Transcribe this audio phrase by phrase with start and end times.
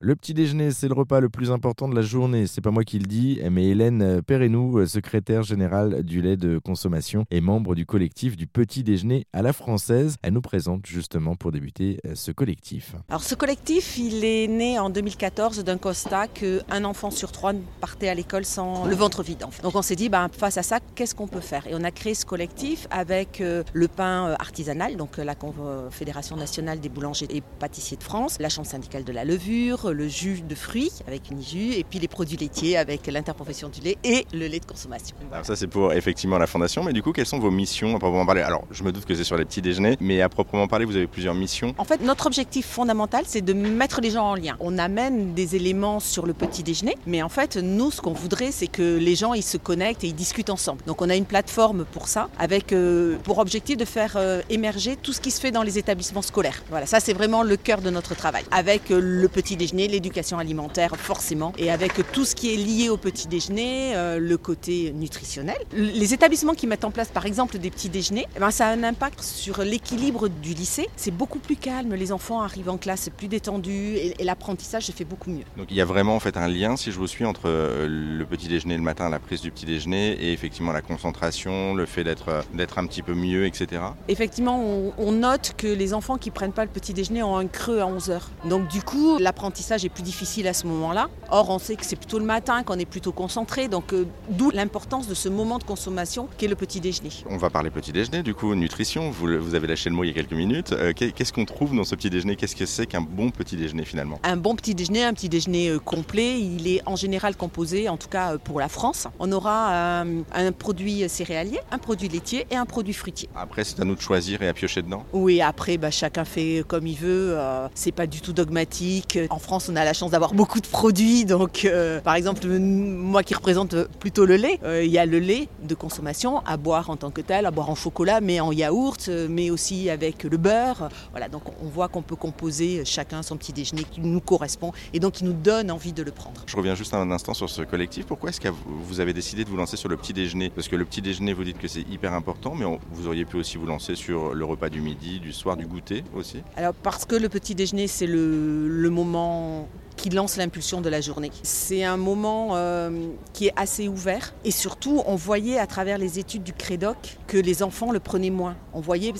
[0.00, 2.46] Le petit déjeuner, c'est le repas le plus important de la journée.
[2.46, 7.24] C'est pas moi qui le dis, mais Hélène Perrenou, secrétaire générale du lait de consommation
[7.32, 10.14] et membre du collectif du petit déjeuner à la française.
[10.22, 12.94] Elle nous présente justement pour débuter ce collectif.
[13.08, 18.08] Alors ce collectif, il est né en 2014 d'un constat qu'un enfant sur trois partait
[18.08, 19.44] à l'école sans le ventre vide.
[19.64, 21.66] Donc on s'est dit, bah, face à ça, qu'est-ce qu'on peut faire?
[21.66, 25.34] Et on a créé ce collectif avec euh, le pain euh, artisanal, donc euh, la
[25.34, 30.08] Confédération nationale des boulangers et pâtissiers de France, la Chambre syndicale de la levure, le
[30.08, 34.26] jus de fruits avec Uniju et puis les produits laitiers avec l'interprofession du lait et
[34.32, 35.16] le lait de consommation.
[35.32, 37.98] Alors ça c'est pour effectivement la fondation, mais du coup quelles sont vos missions à
[37.98, 38.42] proprement parler?
[38.42, 40.96] Alors je me doute que c'est sur les petits déjeuners, mais à proprement parler vous
[40.96, 41.74] avez plusieurs missions.
[41.78, 44.56] En fait notre objectif fondamental c'est de mettre les gens en lien.
[44.60, 48.52] On amène des éléments sur le petit déjeuner, mais en fait nous ce qu'on voudrait
[48.52, 50.82] c'est que les gens ils se connectent et ils discutent ensemble.
[50.86, 54.96] Donc on a une plateforme pour ça avec euh, pour objectif de faire euh, émerger
[54.96, 56.62] tout ce qui se fait dans les établissements scolaires.
[56.70, 58.44] Voilà, ça c'est vraiment le cœur de notre travail.
[58.50, 62.88] Avec euh, le petit déjeuner l'éducation alimentaire forcément, et avec tout ce qui est lié
[62.88, 65.58] au petit déjeuner, euh, le côté nutritionnel.
[65.72, 68.70] Les établissements qui mettent en place par exemple des petits déjeuners, eh ben, ça a
[68.70, 70.88] un impact sur l'équilibre du lycée.
[70.96, 75.04] C'est beaucoup plus calme, les enfants arrivent en classe plus détendus et, l'apprentissage se fait
[75.04, 75.44] beaucoup mieux.
[75.56, 77.86] Donc il y a vraiment en fait un lien, si je vous suis, entre euh,
[77.88, 81.86] le petit déjeuner le matin, la prise du petit déjeuner et effectivement la concentration, le
[81.86, 83.82] fait d'être euh, d'être un petit peu mieux, etc.
[84.08, 87.46] Effectivement, on, on note que les enfants qui prennent pas le petit déjeuner ont un
[87.46, 88.30] creux à 11 heures.
[88.44, 91.08] Donc du coup, l'apprentissage est plus difficile à ce moment-là.
[91.30, 94.50] Or, on sait que c'est plutôt le matin qu'on est plutôt concentré, donc euh, d'où
[94.50, 97.10] l'importance de ce moment de consommation qu'est le petit déjeuner.
[97.28, 99.10] On va parler petit déjeuner, du coup, nutrition.
[99.10, 100.72] Vous, vous avez lâché le mot il y a quelques minutes.
[100.72, 102.36] Euh, qu'est-ce qu'on trouve dans ce petit déjeuner?
[102.36, 104.18] Qu'est-ce que c'est qu'un bon petit déjeuner finalement?
[104.22, 107.96] Un bon petit déjeuner, un petit déjeuner euh, complet, il est en général composé, en
[107.96, 109.06] tout cas pour la France.
[109.18, 113.28] On aura un produit céréalier, un produit laitier et un produit fruitier.
[113.34, 115.04] Après, c'est à nous de choisir et à piocher dedans?
[115.12, 117.36] Oui, après, bah, chacun fait comme il veut.
[117.74, 119.18] c'est pas du tout dogmatique.
[119.30, 121.24] En France, on a la chance d'avoir beaucoup de produits.
[121.24, 125.18] Donc, euh, par exemple, moi qui représente plutôt le lait, euh, il y a le
[125.18, 128.52] lait de consommation à boire en tant que tel, à boire en chocolat, mais en
[128.52, 130.88] yaourt, euh, mais aussi avec le beurre.
[131.10, 135.00] Voilà, donc on voit qu'on peut composer chacun son petit déjeuner qui nous correspond et
[135.00, 136.42] donc qui nous donne envie de le prendre.
[136.46, 138.06] Je reviens juste un instant sur ce collectif.
[138.06, 140.50] Pourquoi est-ce que vous avez décidé de vous lancer sur le petit déjeuner?
[140.50, 143.36] Parce que le petit déjeuner, vous dites que c'est hyper important, mais vous auriez pu
[143.36, 147.04] aussi vous lancer sur le repas du midi, du soir, du goûter aussi Alors parce
[147.04, 149.87] que le petit déjeuner, c'est le, le moment 네.
[149.98, 151.30] Qui lance l'impulsion de la journée.
[151.42, 152.90] C'est un moment euh,
[153.34, 157.36] qui est assez ouvert et surtout on voyait à travers les études du Crédoc que
[157.36, 158.56] les enfants le prenaient moins.
[158.72, 159.12] On voyait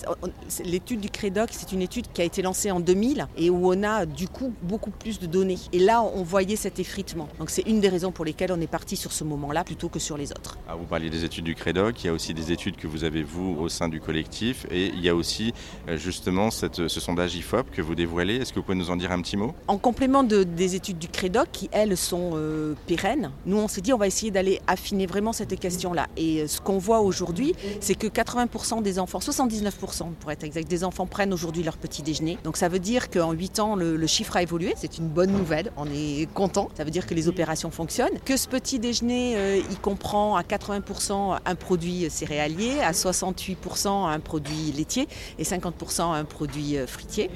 [0.64, 3.82] l'étude du Crédoc, c'est une étude qui a été lancée en 2000 et où on
[3.82, 5.58] a du coup beaucoup plus de données.
[5.72, 7.28] Et là on voyait cet effritement.
[7.40, 9.98] Donc c'est une des raisons pour lesquelles on est parti sur ce moment-là plutôt que
[9.98, 10.58] sur les autres.
[10.68, 13.02] Ah, vous parliez des études du Crédoc, il y a aussi des études que vous
[13.02, 15.52] avez vous au sein du collectif et il y a aussi
[15.88, 18.36] euh, justement cette, ce sondage IFOP que vous dévoilez.
[18.36, 19.54] Est-ce que vous pouvez nous en dire un petit mot?
[19.66, 23.30] En complément de, des études du Crédoc qui, elles, sont euh, pérennes.
[23.46, 26.06] Nous, on s'est dit, on va essayer d'aller affiner vraiment cette question-là.
[26.16, 30.68] Et euh, ce qu'on voit aujourd'hui, c'est que 80% des enfants, 79% pour être exact,
[30.68, 32.38] des enfants prennent aujourd'hui leur petit déjeuner.
[32.44, 34.74] Donc ça veut dire qu'en 8 ans, le, chiffre a évolué.
[34.76, 35.70] C'est une bonne nouvelle.
[35.76, 36.68] On est content.
[36.76, 38.18] Ça veut dire que les opérations fonctionnent.
[38.24, 44.20] Que ce petit déjeuner, euh, il comprend à 80% un produit céréalier, à 68% un
[44.20, 45.08] produit laitier
[45.38, 47.30] et 50% un produit fruitier.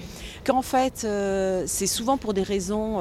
[0.44, 1.06] Qu'en fait,
[1.66, 3.00] c'est souvent pour des raisons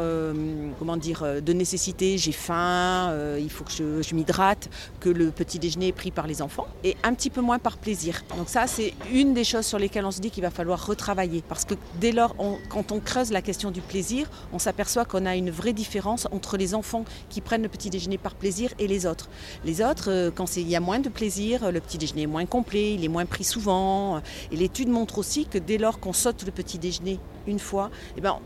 [0.80, 5.32] comment dire, euh, de nécessité, j'ai faim, euh, il faut que je, m'hydrate, que le
[5.32, 8.24] petit déjeuner est pris par les enfants, et un petit peu moins par plaisir.
[8.38, 11.44] Donc ça, c'est une des choses sur lesquelles on se dit qu'il va falloir retravailler,
[11.48, 12.36] parce que dès lors,
[12.70, 16.58] quand on creuse la question du plaisir, on s'aperçoit qu'on a une vraie différence entre
[16.58, 19.30] les enfants qui prennent le petit déjeuner par plaisir et les autres.
[19.66, 22.46] Les autres, euh, quand il y a moins de plaisir, le petit déjeuner est moins
[22.46, 24.22] complet, il est moins pris souvent,
[24.52, 28.22] et l'étude montre aussi que dès lors qu'on saute le petit déjeuner une fois, eh
[28.22, 28.40] ben,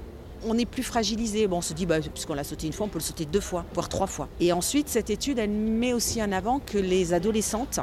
[0.46, 1.48] on est plus fragilisé.
[1.48, 3.40] Bon, on se dit, bah, puisqu'on l'a sauté une fois, on peut le sauter deux
[3.40, 4.28] fois, voire trois fois.
[4.40, 7.80] Et ensuite, cette étude, elle met aussi en avant que les adolescentes,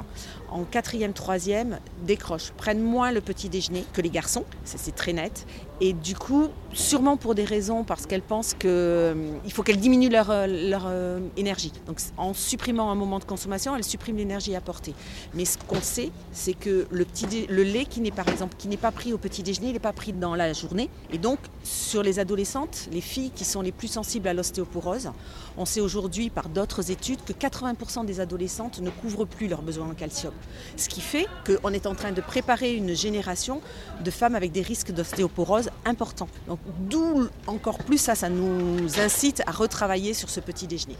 [0.52, 5.12] en quatrième, troisième, décrochent, prennent moins le petit déjeuner que les garçons, ça c'est très
[5.12, 5.46] net.
[5.80, 9.14] Et du coup, sûrement pour des raisons, parce qu'elles pensent qu'il euh,
[9.48, 11.72] faut qu'elles diminuent leur, euh, euh, énergie.
[11.86, 14.94] Donc en supprimant un moment de consommation, elles suppriment l'énergie apportée.
[15.34, 18.92] Mais ce qu'on sait, c'est que le lait qui n'est par exemple qui n'est pas
[18.92, 20.88] pris au petit déjeuner, il n'est pas pris dans la journée.
[21.12, 25.10] Et donc sur les adolescentes, les filles qui sont les plus sensibles à l'ostéoporose,
[25.56, 29.88] on sait aujourd'hui par d'autres études que 80% des adolescentes ne couvrent plus leurs besoins
[29.88, 30.32] en calcium.
[30.76, 33.60] Ce qui fait qu'on est en train de préparer une génération
[34.02, 36.28] de femmes avec des risques d'ostéoporose importants.
[36.48, 36.58] Donc
[36.88, 40.96] d'où encore plus ça, ça nous incite à retravailler sur ce petit déjeuner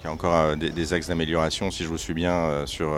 [0.00, 2.92] il y a encore des, axes d'amélioration, si je vous suis bien, sur,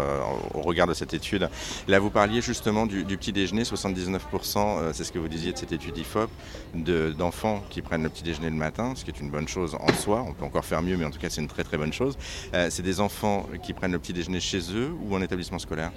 [0.54, 1.48] au regard de cette étude.
[1.88, 5.72] Là, vous parliez justement du, petit déjeuner, 79%, c'est ce que vous disiez de cette
[5.72, 6.30] étude IFOP,
[7.18, 9.92] d'enfants qui prennent le petit déjeuner le matin, ce qui est une bonne chose en
[9.92, 10.24] soi.
[10.26, 12.16] On peut encore faire mieux, mais en tout cas, c'est une très très bonne chose.
[12.52, 15.92] c'est des enfants qui prennent le petit déjeuner chez eux ou en établissement scolaire?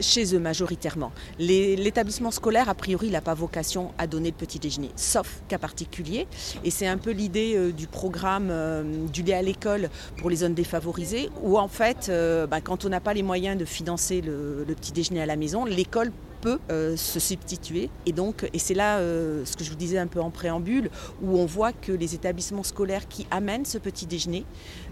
[0.00, 1.12] Chez eux majoritairement.
[1.38, 6.26] L'établissement scolaire, a priori, n'a pas vocation à donner le petit déjeuner, sauf cas particulier.
[6.64, 10.36] Et c'est un peu l'idée euh, du programme euh, du lait à l'école pour les
[10.36, 14.20] zones défavorisées, où en fait, euh, bah, quand on n'a pas les moyens de financer
[14.20, 16.12] le, le petit déjeuner à la maison, l'école
[16.42, 17.88] peut euh, se substituer.
[18.04, 20.90] Et donc, et c'est là euh, ce que je vous disais un peu en préambule,
[21.22, 24.44] où on voit que les établissements scolaires qui amènent ce petit déjeuner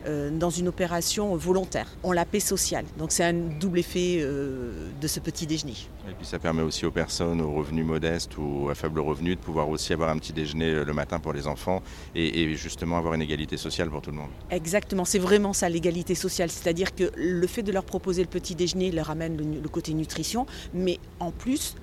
[0.07, 2.87] euh, dans une opération volontaire ont la paix sociale.
[2.97, 5.75] Donc c'est un double effet de ce petit déjeuner.
[6.09, 9.41] Et puis ça permet aussi aux personnes aux revenus modestes ou à faible revenu de
[9.41, 11.83] pouvoir aussi avoir un petit déjeuner le matin pour les enfants
[12.15, 14.31] et, et justement avoir une égalité sociale pour tout le monde.
[14.51, 18.55] Exactement, c'est vraiment ça l'égalité sociale, c'est-à-dire que le fait de leur proposer le petit
[18.55, 21.75] déjeuner leur amène le, le côté nutrition, mais en plus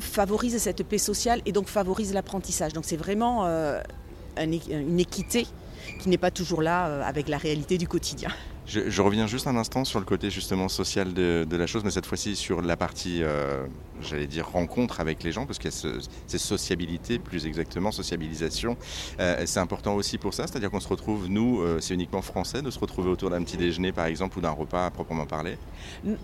[0.00, 2.72] favorise cette paix sociale et donc favorise l'apprentissage.
[2.72, 3.80] Donc c'est vraiment euh,
[4.38, 5.46] une équité
[6.00, 8.30] qui n'est pas toujours là euh, avec la réalité du quotidien.
[8.68, 12.04] Je, reviens juste un instant sur le côté justement social de, la chose, mais cette
[12.04, 13.64] fois-ci sur la partie, euh,
[14.02, 18.76] j'allais dire, rencontre avec les gens, parce qu'il y a plus exactement, sociabilisation.
[19.20, 22.60] Euh, c'est important aussi pour ça, c'est-à-dire qu'on se retrouve, nous, euh, c'est uniquement français
[22.60, 25.56] de se retrouver autour d'un petit déjeuner, par exemple, ou d'un repas à proprement parler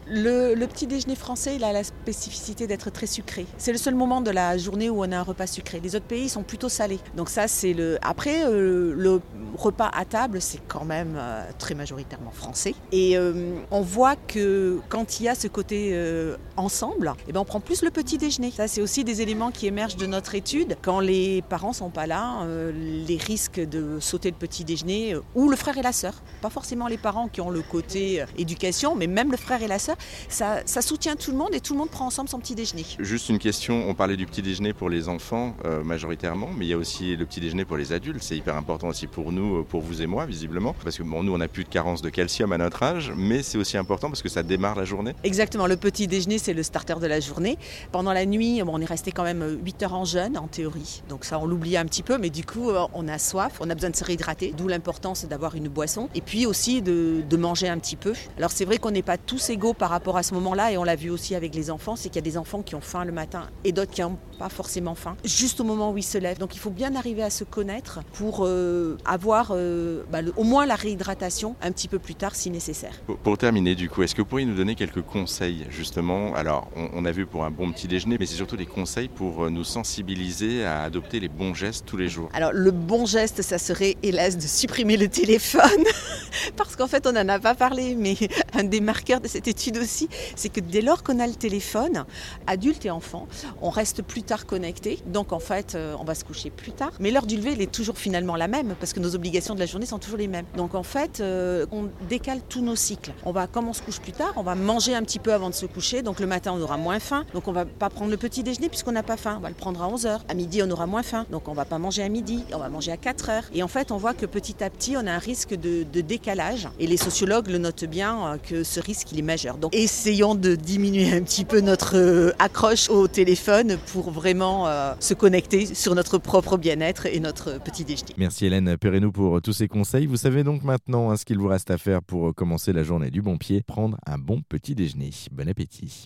[0.06, 3.46] le, petit déjeuner français, il a la spécificité d'être très sucré.
[3.56, 5.80] C'est le seul moment de la journée où on a un repas sucré.
[5.80, 6.98] Les autres pays sont plutôt salés.
[7.16, 7.98] Donc ça, c'est le...
[8.02, 9.20] Après, le
[9.56, 11.18] repas à table, c'est quand même
[11.58, 12.74] très majoritairement français.
[12.92, 17.40] Et euh, on voit que quand il y a ce côté euh, ensemble, eh ben
[17.40, 18.50] on prend plus le petit déjeuner.
[18.50, 20.76] Ça, c'est aussi des éléments qui émergent de notre étude.
[20.82, 22.72] Quand les parents sont pas là, euh,
[23.06, 26.88] les risques de sauter le petit déjeuner, ou le frère et la sœur, pas forcément
[26.88, 29.96] les parents qui ont le côté éducation, mais même le frère et la sœur,
[30.28, 32.84] ça, soutient tout le monde et tout le monde prend ensemble son petit déjeuner.
[32.98, 35.54] Juste une question, on parlait du petit déjeuner pour les enfants
[35.84, 38.22] majoritairement, mais il y a aussi le petit déjeuner pour les adultes.
[38.22, 41.32] C'est hyper important aussi pour nous, pour vous et moi, visiblement, parce que bon, nous,
[41.32, 44.28] on n'a plus de carence de à notre âge, mais c'est aussi important parce que
[44.28, 45.14] ça démarre la journée.
[45.24, 47.58] Exactement, le petit déjeuner, c'est le starter de la journée.
[47.92, 51.02] Pendant la nuit, on est resté quand même 8 heures en jeûne, en théorie.
[51.08, 53.70] Donc ça, on l'oublie un petit peu, mais du coup, euh, on a soif, on
[53.70, 56.08] a besoin de se réhydrater, d'où l'importance d'avoir une boisson.
[56.14, 58.14] Et puis aussi de, manger un petit peu.
[58.38, 60.84] Alors c'est vrai qu'on n'est pas tous égaux par rapport à ce moment-là, et on
[60.84, 63.04] l'a vu aussi avec les enfants, c'est qu'il y a des enfants qui ont faim
[63.04, 66.16] le matin et d'autres qui n'ont pas forcément faim, juste au moment où ils se
[66.16, 66.38] lèvent.
[66.38, 70.64] Donc il faut bien arriver à se connaître pour euh, avoir euh, bah, au moins
[70.64, 72.92] la réhydratation un petit peu plus tard si nécessaire.
[73.22, 76.34] Pour, terminer, du coup, est-ce que vous pourriez nous donner quelques conseils, justement?
[76.34, 79.44] Alors, on, a vu pour un bon petit déjeuner, mais c'est surtout des conseils pour
[79.44, 82.28] euh, nous sensibiliser à adopter les bons gestes tous les jours.
[82.32, 85.84] Alors, le bon geste, ça serait, hélas, de supprimer le téléphone,
[86.56, 88.16] parce qu'en fait, on n'en a pas parlé, mais
[88.54, 92.04] un des marqueurs de cette étude aussi, c'est que dès lors qu'on a le téléphone,
[92.46, 93.28] adultes et enfants,
[93.60, 96.92] on reste plus tard connectés, donc en fait, euh, on va se coucher plus tard.
[97.00, 99.60] Mais l'heure du lever, elle est toujours finalement la même, parce que nos obligations de
[99.60, 100.46] la journée sont toujours les mêmes.
[100.56, 103.12] Donc en fait, euh, on décale tous nos cycles.
[103.24, 105.50] On va, comme on se couche plus tard, on va manger un petit peu avant
[105.50, 106.02] de se coucher.
[106.02, 107.24] Donc le matin, on aura moins faim.
[107.34, 109.36] Donc on va pas prendre le petit déjeuner puisqu'on n'a pas faim.
[109.38, 110.20] On va le prendre à 11h.
[110.28, 111.26] À midi, on aura moins faim.
[111.30, 112.44] Donc on va pas manger à midi.
[112.52, 113.44] On va manger à 4h.
[113.54, 116.68] Et en fait, on voit que petit à petit, on a un risque de, décalage.
[116.78, 119.56] Et les sociologues le notent bien euh, que ce risque, il est majeur.
[119.56, 124.92] Donc essayons de diminuer un petit peu notre euh, accroche au téléphone pour vraiment euh,
[125.00, 128.12] se connecter sur notre propre bien-être et notre petit déjeuner.
[128.16, 130.06] Merci Hélène Perrenou pour tous ces conseils.
[130.06, 133.10] Vous savez donc maintenant hein, ce qu'il vous reste à faire pour commencer la journée
[133.10, 135.10] du bon pied, prendre un bon petit déjeuner.
[135.30, 136.02] Bon appétit.